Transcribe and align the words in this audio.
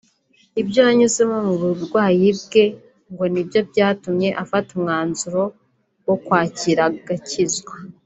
Ibyo 0.61 0.79
yanyuzemo 0.87 1.37
mu 1.47 1.53
burwayi 1.61 2.27
bwe 2.43 2.65
ngo 3.11 3.23
ni 3.33 3.41
byo 3.47 3.59
byatumwe 3.69 4.27
afata 4.43 4.69
umwanzuro 4.77 5.41
wo 6.05 6.15
kwakira 6.25 6.83
agakiza 7.03 7.61